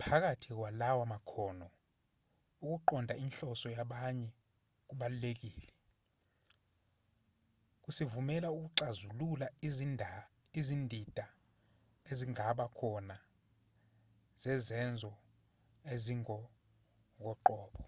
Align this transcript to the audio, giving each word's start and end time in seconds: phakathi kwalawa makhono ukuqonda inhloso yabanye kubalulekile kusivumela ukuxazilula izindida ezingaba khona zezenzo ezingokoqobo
phakathi 0.00 0.50
kwalawa 0.58 1.04
makhono 1.12 1.68
ukuqonda 2.68 3.14
inhloso 3.24 3.68
yabanye 3.76 4.28
kubalulekile 4.88 5.72
kusivumela 7.82 8.48
ukuxazilula 8.58 9.46
izindida 10.60 11.26
ezingaba 12.10 12.64
khona 12.78 13.16
zezenzo 14.42 15.12
ezingokoqobo 15.92 17.84